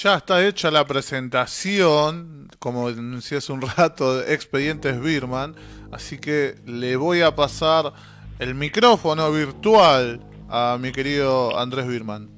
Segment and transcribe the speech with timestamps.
[0.00, 5.56] Ya está hecha la presentación, como decía hace un rato, de Expedientes Birman,
[5.90, 7.92] así que le voy a pasar
[8.38, 12.28] el micrófono virtual a mi querido Andrés Birman.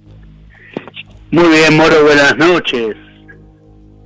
[1.30, 2.96] Muy bien, Moro, buenas noches.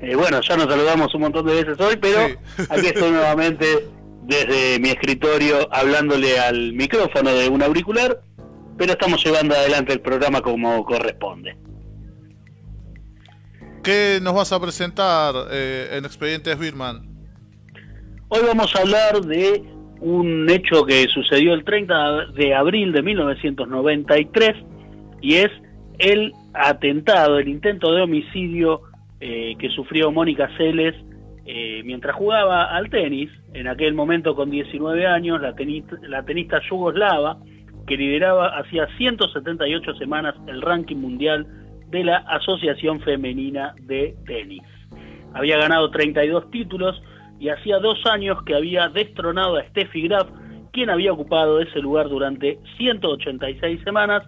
[0.00, 2.22] Eh, bueno, ya nos saludamos un montón de veces hoy, pero
[2.68, 3.88] aquí estoy nuevamente
[4.22, 8.20] desde mi escritorio hablándole al micrófono de un auricular,
[8.76, 11.56] pero estamos llevando adelante el programa como corresponde.
[13.84, 17.02] ¿Qué nos vas a presentar eh, en Expedientes Birman?
[18.28, 19.62] Hoy vamos a hablar de
[20.00, 24.52] un hecho que sucedió el 30 de abril de 1993
[25.20, 25.50] y es
[25.98, 28.80] el atentado, el intento de homicidio
[29.20, 30.94] eh, que sufrió Mónica Celes
[31.44, 36.58] eh, mientras jugaba al tenis, en aquel momento con 19 años, la tenista, la tenista
[36.70, 37.36] yugoslava
[37.86, 41.46] que lideraba hacía 178 semanas el ranking mundial
[41.94, 44.64] de la Asociación Femenina de Tenis.
[45.32, 47.00] Había ganado 32 títulos
[47.38, 50.28] y hacía dos años que había destronado a Steffi Graf,
[50.72, 54.24] quien había ocupado ese lugar durante 186 semanas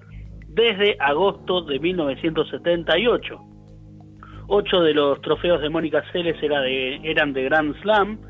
[0.47, 3.37] desde agosto de 1978.
[4.47, 8.21] Ocho de los trofeos de Mónica Seles era de, eran de Grand Slam.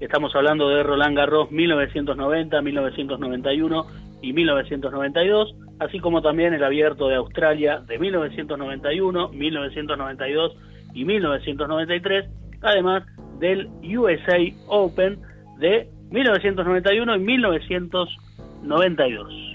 [0.00, 3.86] Estamos hablando de Roland Garros 1990, 1991
[4.20, 10.56] y 1992 así como también el Abierto de Australia de 1991, 1992
[10.94, 12.30] y 1993,
[12.62, 13.02] además
[13.38, 15.18] del USA Open
[15.58, 19.50] de 1991 y 1992.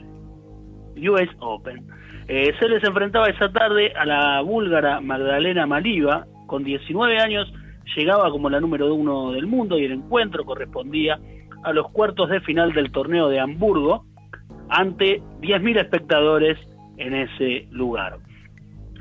[0.98, 1.86] US Open.
[2.28, 7.54] Eh, se les enfrentaba esa tarde a la búlgara Magdalena Maliva, con 19 años
[7.96, 11.20] llegaba como la número uno del mundo y el encuentro correspondía
[11.64, 14.06] a los cuartos de final del torneo de Hamburgo,
[14.70, 16.58] ante 10.000 espectadores
[16.98, 18.18] en ese lugar.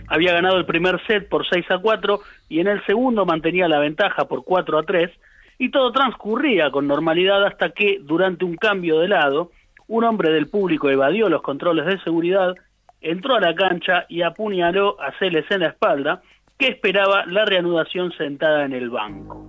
[0.09, 3.79] Había ganado el primer set por 6 a 4 y en el segundo mantenía la
[3.79, 5.11] ventaja por 4 a 3
[5.59, 9.51] y todo transcurría con normalidad hasta que durante un cambio de lado
[9.87, 12.55] un hombre del público evadió los controles de seguridad,
[13.01, 16.23] entró a la cancha y apuñaló a Celes en la espalda
[16.59, 19.45] que esperaba la reanudación sentada en el banco.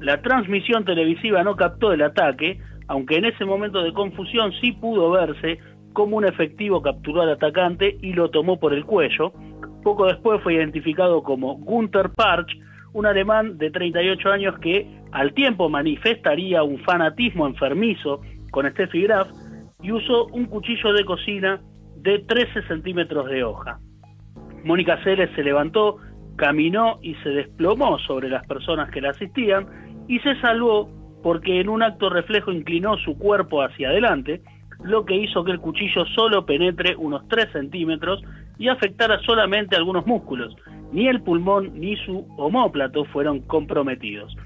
[0.00, 5.10] La transmisión televisiva no captó el ataque, aunque en ese momento de confusión sí pudo
[5.10, 5.58] verse
[5.92, 9.32] como un efectivo capturó al atacante y lo tomó por el cuello.
[9.82, 12.52] Poco después fue identificado como Gunther Parch,
[12.92, 18.20] un alemán de 38 años que al tiempo manifestaría un fanatismo enfermizo
[18.50, 19.28] con Steffi Graf
[19.82, 21.60] y usó un cuchillo de cocina
[21.96, 23.78] de 13 centímetros de hoja.
[24.64, 25.96] Mónica Celes se levantó,
[26.36, 29.66] caminó y se desplomó sobre las personas que la asistían
[30.08, 30.90] y se salvó
[31.26, 34.42] porque en un acto reflejo inclinó su cuerpo hacia adelante,
[34.84, 38.22] lo que hizo que el cuchillo solo penetre unos 3 centímetros
[38.58, 40.54] y afectara solamente algunos músculos.
[40.92, 44.36] Ni el pulmón ni su homóplato fueron comprometidos.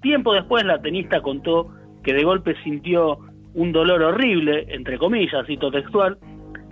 [0.00, 3.18] Tiempo después la tenista contó que de golpe sintió
[3.54, 6.18] un dolor horrible, entre comillas, cito textual,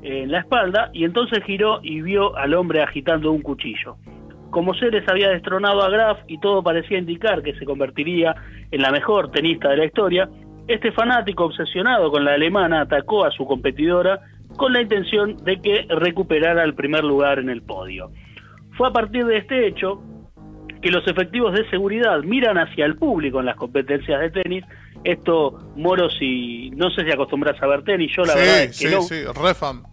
[0.01, 3.97] en la espalda y entonces giró y vio al hombre agitando un cuchillo.
[4.51, 8.35] Como Ceres había destronado a Graf y todo parecía indicar que se convertiría
[8.71, 10.29] en la mejor tenista de la historia,
[10.69, 14.21] este fanático obsesionado con la alemana atacó a su competidora
[14.57, 18.11] con la intención de que recuperara el primer lugar en el podio.
[18.77, 20.03] Fue a partir de este hecho
[20.83, 24.65] que los efectivos de seguridad miran hacia el público en las competencias de tenis.
[25.05, 28.89] Esto, Moro, si no sé si acostumbras a ver tenis, yo la verdad es que
[28.89, 29.03] sí, no.
[29.03, 29.85] Sí, refam.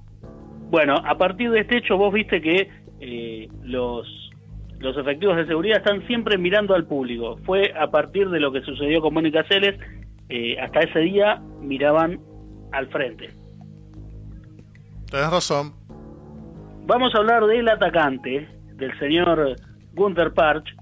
[0.70, 2.70] Bueno, a partir de este hecho vos viste que
[3.00, 4.08] eh, los
[4.84, 7.38] los efectivos de seguridad están siempre mirando al público.
[7.46, 9.80] Fue a partir de lo que sucedió con Mónica Celes,
[10.30, 12.20] eh, hasta ese día miraban
[12.74, 13.30] al frente.
[15.10, 15.74] Tenés razón.
[16.86, 19.56] Vamos a hablar del atacante, del señor
[19.94, 20.76] Gunther Parch,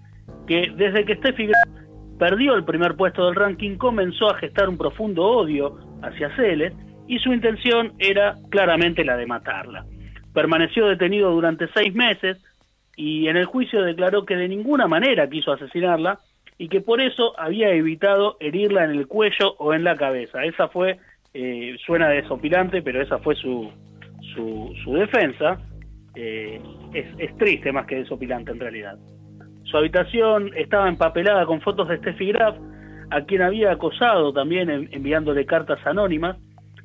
[0.47, 1.69] que desde que Steffi Graf
[2.17, 6.73] perdió el primer puesto del ranking comenzó a gestar un profundo odio hacia Celes
[7.07, 9.85] y su intención era claramente la de matarla.
[10.33, 12.37] Permaneció detenido durante seis meses,
[13.01, 16.19] y en el juicio declaró que de ninguna manera quiso asesinarla
[16.59, 20.43] y que por eso había evitado herirla en el cuello o en la cabeza.
[20.45, 20.99] Esa fue,
[21.33, 23.71] eh, suena desopilante, pero esa fue su,
[24.35, 25.59] su, su defensa.
[26.13, 26.61] Eh,
[26.93, 28.99] es, es, triste más que desopilante en realidad.
[29.63, 32.55] Su habitación estaba empapelada con fotos de Steffi Graf,
[33.09, 36.37] a quien había acosado también enviándole cartas anónimas.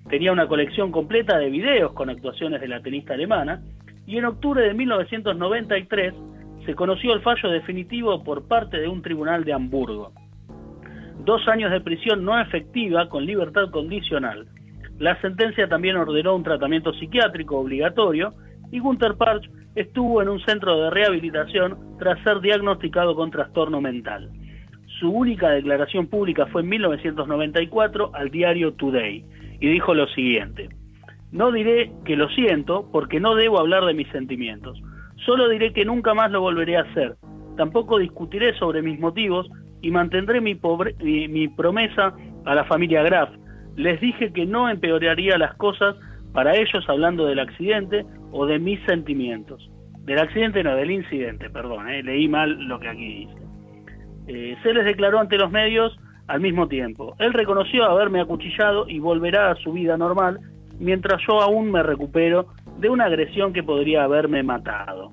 [0.09, 3.61] Tenía una colección completa de videos con actuaciones de la tenista alemana
[4.07, 6.15] y en octubre de 1993
[6.65, 10.13] se conoció el fallo definitivo por parte de un tribunal de Hamburgo.
[11.25, 14.47] Dos años de prisión no efectiva con libertad condicional.
[14.99, 18.33] La sentencia también ordenó un tratamiento psiquiátrico obligatorio
[18.71, 24.31] y Gunther Parch estuvo en un centro de rehabilitación tras ser diagnosticado con trastorno mental.
[24.99, 29.25] Su única declaración pública fue en 1994 al diario Today
[29.61, 30.71] y dijo lo siguiente,
[31.37, 34.81] no diré que lo siento porque no debo hablar de mis sentimientos,
[35.25, 37.17] solo diré que nunca más lo volveré a hacer,
[37.57, 39.47] tampoco discutiré sobre mis motivos
[39.83, 40.59] y mantendré mi,
[41.29, 43.31] mi, promesa a la familia Graf.
[43.77, 45.97] Les dije que no empeoraría las cosas
[46.33, 49.71] para ellos hablando del accidente o de mis sentimientos.
[50.05, 53.47] Del accidente no, del incidente, perdón, eh, leí mal lo que aquí dice.
[54.29, 55.97] Eh, se les declaró ante los medios
[56.29, 57.15] al mismo tiempo.
[57.19, 60.41] Él reconoció haberme acuchillado y volverá a su vida normal
[60.79, 65.13] mientras yo aún me recupero de una agresión que podría haberme matado.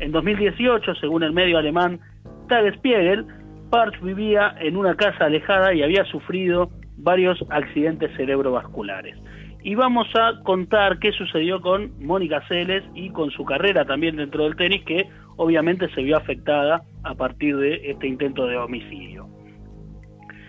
[0.00, 2.00] En 2018, según el medio alemán
[2.48, 3.26] Tagespiegel,
[3.70, 9.16] Parch vivía en una casa alejada y había sufrido varios accidentes cerebrovasculares.
[9.62, 14.44] Y vamos a contar qué sucedió con Mónica Celes y con su carrera también dentro
[14.44, 19.33] del tenis, que obviamente se vio afectada a partir de este intento de homicidio.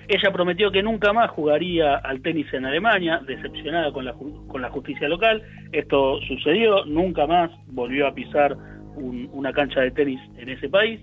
[0.08, 4.70] Ella prometió que nunca más jugaría al tenis en Alemania, decepcionada con la, con la
[4.70, 5.42] justicia local.
[5.72, 8.56] Esto sucedió, nunca más volvió a pisar
[8.98, 11.02] una cancha de tenis en ese país.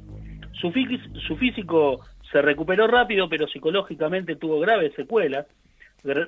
[0.53, 2.01] Su, físico
[2.31, 5.47] se recuperó rápido, pero psicológicamente tuvo graves secuelas.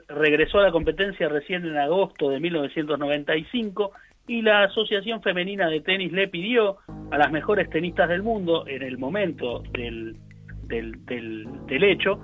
[0.09, 3.93] regresó a la competencia recién en agosto de 1995
[4.27, 6.79] y la Asociación Femenina de Tenis le pidió
[7.11, 10.17] a las mejores tenistas del mundo en el momento del,
[10.67, 12.20] del, del, hecho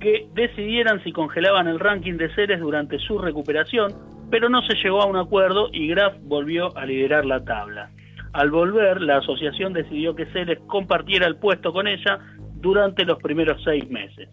[0.00, 3.92] que decidieran si congelaban el ranking de seres durante su recuperación,
[4.30, 7.90] pero no se llegó a un acuerdo y Graf volvió a liderar la tabla.
[8.32, 12.18] Al volver, la asociación decidió que Celes compartiera el puesto con ella
[12.54, 14.28] durante los primeros seis meses.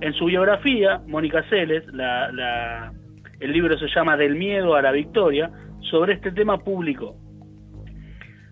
[0.00, 1.84] En su biografía, Mónica Celes,
[3.40, 5.50] el libro se llama Del miedo a la victoria,
[5.90, 7.16] sobre este tema público.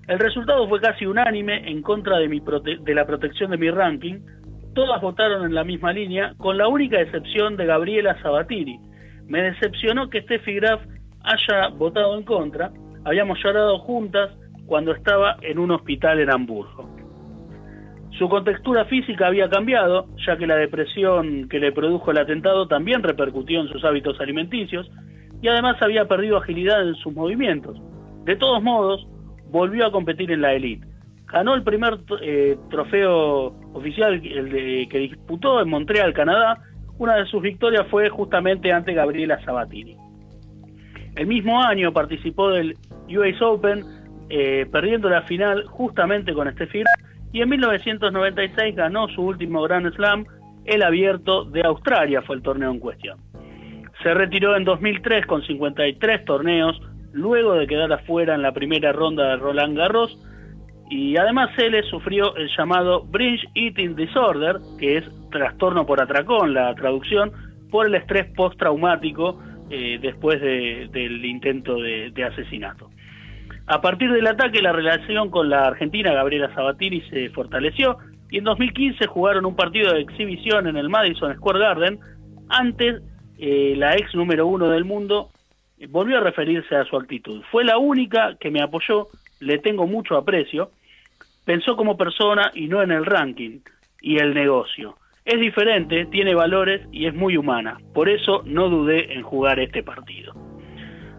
[0.06, 4.20] El resultado fue casi unánime en contra de, mi de la protección de mi ranking.
[4.78, 8.78] Todas votaron en la misma línea, con la única excepción de Gabriela Sabatini.
[9.26, 10.80] Me decepcionó que Steffi Graf
[11.24, 12.70] haya votado en contra.
[13.04, 14.30] Habíamos llorado juntas
[14.66, 16.88] cuando estaba en un hospital en Hamburgo.
[18.20, 23.02] Su contextura física había cambiado, ya que la depresión que le produjo el atentado también
[23.02, 24.88] repercutió en sus hábitos alimenticios,
[25.42, 27.76] y además había perdido agilidad en sus movimientos.
[28.26, 29.08] De todos modos,
[29.50, 30.86] volvió a competir en la elite.
[31.32, 36.58] Ganó el primer eh, trofeo oficial que disputó en Montreal, Canadá.
[36.98, 39.96] Una de sus victorias fue justamente ante Gabriela Sabatini.
[41.16, 42.76] El mismo año participó del
[43.08, 43.84] US Open,
[44.30, 46.84] eh, perdiendo la final justamente con Steffi
[47.32, 50.24] y en 1996 ganó su último Grand Slam,
[50.64, 53.18] el Abierto de Australia, fue el torneo en cuestión.
[54.02, 56.80] Se retiró en 2003 con 53 torneos,
[57.12, 60.18] luego de quedar afuera en la primera ronda de Roland Garros,
[60.90, 66.74] y además él sufrió el llamado Bridge Eating Disorder, que es trastorno por atracón, la
[66.74, 67.32] traducción,
[67.70, 69.40] por el estrés postraumático
[69.70, 72.90] eh, después del intento de, de, asesinato.
[73.66, 77.98] A partir del ataque, la relación con la argentina Gabriela Sabatini se fortaleció
[78.30, 81.98] y en 2015 jugaron un partido de exhibición en el Madison Square Garden
[82.48, 83.02] antes
[83.38, 85.30] eh, la ex número uno del mundo,
[85.78, 87.42] eh, volvió a referirse a su actitud.
[87.50, 89.08] Fue la única que me apoyó,
[89.40, 90.70] le tengo mucho aprecio,
[91.48, 93.60] pensó como persona y no en el ranking
[94.02, 94.96] y el negocio.
[95.24, 97.78] Es diferente, tiene valores y es muy humana.
[97.94, 100.34] Por eso no dudé en jugar este partido.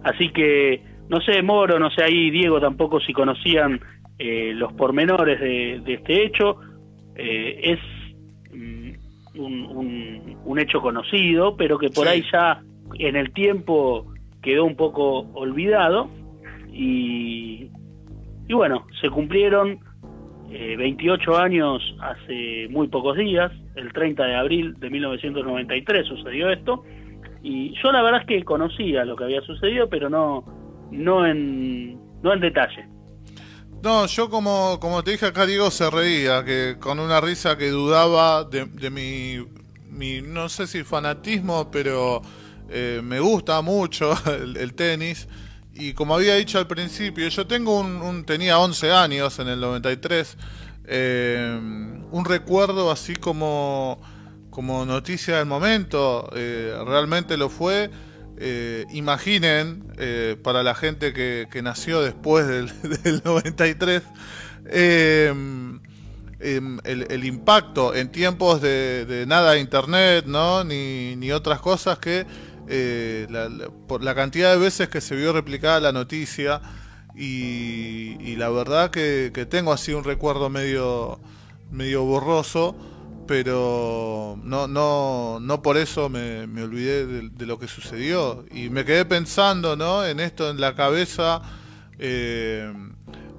[0.03, 3.81] Así que, no sé, Moro, no sé ahí, Diego tampoco si conocían
[4.19, 6.57] eh, los pormenores de, este hecho.
[7.15, 7.79] es
[8.53, 8.91] mm,
[9.35, 12.61] un, hecho conocido, pero que por ahí ya
[12.99, 14.13] en el tiempo
[14.43, 16.07] quedó un poco olvidado
[16.71, 17.71] y,
[18.47, 19.88] y bueno, se cumplieron
[20.49, 26.83] 28 eh, años hace muy pocos días, el 30 de abril de 1993 sucedió esto
[27.41, 30.43] y yo la verdad es que conocía lo que había sucedido, pero no
[30.91, 32.87] no en no en detalle.
[33.81, 37.69] No, yo como, como te dije acá, Diego se reía, que con una risa que
[37.69, 42.21] dudaba de, mi, no sé si fanatismo, pero
[42.69, 45.29] eh, me gusta mucho el, tenis.
[45.79, 50.35] Y como había dicho al principio, yo tengo un, tenía 11 años en el 93,
[50.85, 51.57] eh,
[52.11, 54.01] un recuerdo así como,
[54.49, 57.89] como noticia del momento, eh, realmente lo fue
[58.41, 59.85] eh, imaginen,
[60.43, 64.03] para la gente que, nació después del, 93,
[64.65, 65.79] em,
[66.41, 70.65] em, el, impacto en tiempos de, nada de internet, ¿no?
[70.65, 72.25] Ni, ni otras cosas que
[72.69, 73.27] eh,
[73.87, 76.61] por la cantidad de veces que se vio replicada la noticia
[77.15, 81.19] y, la verdad que, tengo así un recuerdo medio,
[81.71, 82.75] medio borroso,
[83.27, 89.03] pero no, no, no por eso me, olvidé de, lo que sucedió y me quedé
[89.03, 90.05] pensando ¿no?
[90.05, 91.41] en esto en la cabeza.
[91.97, 92.71] Eh,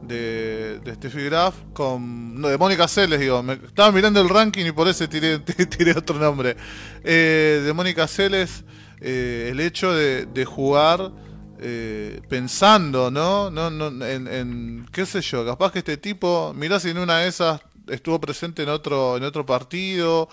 [0.03, 2.41] de, de Steffi Graf con.
[2.41, 3.43] No, de Mónica Celes, digo.
[3.43, 5.39] Me, estaba mirando el ranking y por eso tiré,
[5.79, 6.57] tiré otro nombre.
[7.05, 8.65] Eh, de Mónica Celes,
[9.01, 11.11] eh, el hecho de, jugar
[11.59, 13.51] eh, pensando, ¿no?
[13.51, 17.29] no, no en, qué sé yo, capaz que este tipo, mirá si en una de
[17.29, 20.29] esas estuvo presente en otro, en otro partido.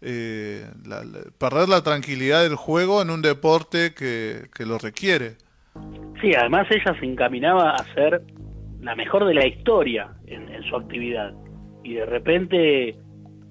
[0.00, 5.36] perder la tranquilidad del juego en un deporte que, que lo requiere.
[6.20, 8.22] Sí, además ella se encaminaba a ser
[8.80, 11.32] la mejor de la historia en, su actividad.
[11.84, 12.96] Y de repente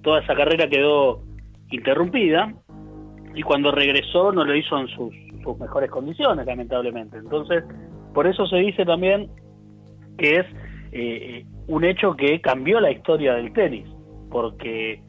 [0.02, 1.22] toda esa carrera quedó
[1.70, 2.54] interrumpida
[3.38, 5.14] y cuando regresó no lo hizo en sus,
[5.60, 7.18] mejores condiciones, lamentablemente.
[7.18, 7.62] Entonces,
[8.12, 9.30] por eso se dice también
[10.18, 10.46] que es
[10.90, 13.86] eh, un hecho que cambió la historia del tenis,
[14.28, 15.00] porque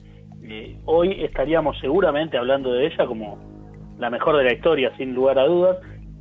[0.44, 3.40] eh, hoy estaríamos seguramente hablando de ella como
[3.98, 5.78] la mejor de la historia, sin lugar a dudas.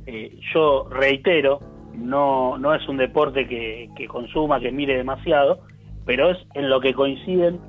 [0.07, 1.59] Eh, yo reitero,
[1.93, 5.59] no, no es un deporte que, consuma, que mire demasiado,
[6.07, 7.59] pero es en lo que coinciden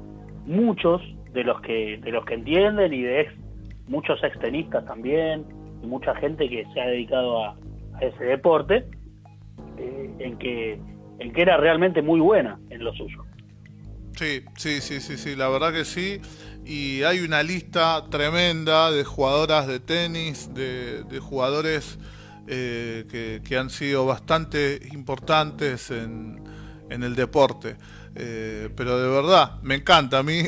[0.47, 1.03] muchos
[1.35, 3.21] de los que, de los que entienden y de
[3.91, 5.45] muchos extenistas también,
[5.83, 7.57] y mucha gente que se ha dedicado a,
[8.01, 8.87] ese deporte,
[9.77, 10.81] eh, en, que,
[11.19, 13.25] en que era realmente muy buena en lo suyo.
[14.17, 16.21] Sí, sí, sí, sí, sí, la verdad que sí.
[16.65, 21.99] Y hay una lista tremenda de jugadoras de tenis, de, jugadores
[22.47, 26.40] eh, que, han sido bastante importantes en,
[26.91, 27.77] en el deporte.
[28.15, 30.19] Eh, pero de verdad, me encanta.
[30.19, 30.43] A mí,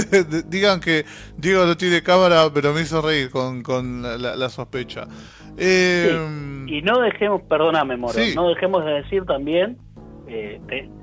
[0.46, 1.04] digan que
[1.36, 5.06] Diego no tiene cámara, pero me hizo reír con, con la, sospecha.
[5.56, 9.76] Eh, y no dejemos, perdóname, Moro, no dejemos de decir también,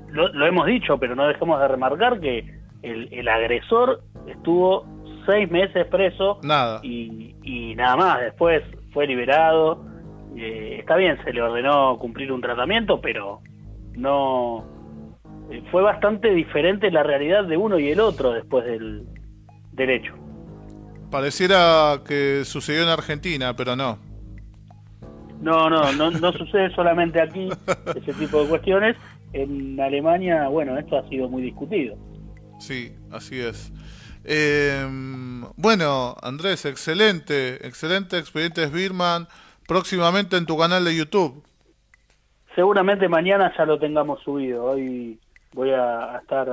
[0.08, 4.86] lo, hemos dicho, pero no dejemos de remarcar que el, el agresor estuvo
[5.26, 6.80] seis meses preso nada.
[6.82, 8.20] Y, y nada más.
[8.20, 8.62] Después
[8.92, 9.84] fue liberado
[10.36, 13.40] eh, está bien, se le ordenó cumplir un tratamiento, pero
[13.94, 14.75] no eh,
[15.70, 19.06] fue bastante diferente la realidad de uno y el otro después del,
[19.72, 20.14] del hecho.
[21.10, 23.98] Pareciera que sucedió en Argentina, pero no.
[25.40, 27.48] No, no, no, no sucede solamente aquí
[27.94, 28.96] ese tipo de cuestiones.
[29.32, 31.96] En Alemania, bueno, esto ha sido muy discutido.
[32.58, 33.72] Sí, así es.
[34.24, 34.84] Eh,
[35.56, 39.28] bueno, Andrés, excelente, excelente expedientes Birman
[39.68, 41.44] próximamente en tu canal de YouTube.
[42.54, 44.64] Seguramente mañana ya lo tengamos subido.
[44.64, 45.20] Hoy
[45.56, 46.46] voy a estar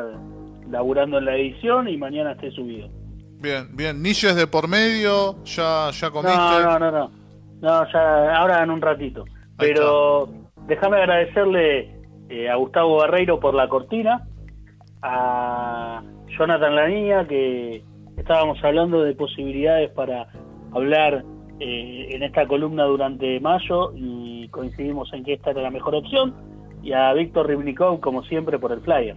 [0.72, 2.90] laburando en la edición y mañana esté subido.
[3.40, 4.02] Bien, bien.
[4.02, 5.44] ¿Niches de por medio?
[5.44, 6.38] ¿Ya, ya comiste?
[6.38, 7.12] No, no, no, no.
[7.62, 9.26] No, ya, ahora en un ratito.
[9.58, 10.30] Pero
[10.66, 11.92] déjame agradecerle
[12.30, 14.26] eh, a Gustavo Barreiro por la cortina,
[15.02, 16.02] a
[16.38, 17.84] Jonathan Lanía, que
[18.18, 20.28] estábamos hablando de posibilidades para
[20.72, 21.26] hablar
[21.60, 26.53] eh, en esta columna durante mayo y coincidimos en que esta era la mejor opción.
[26.84, 29.16] Y a Víctor Ribnikov, como siempre, por el flyer.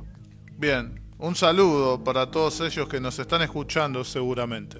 [0.56, 4.78] Bien, un saludo para todos ellos que nos están escuchando seguramente.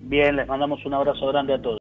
[0.00, 1.78] Bien, les mandamos un abrazo grande a todos.